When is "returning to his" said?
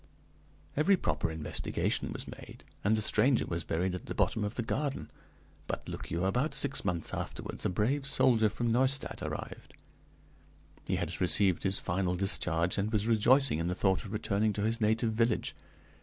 14.11-14.81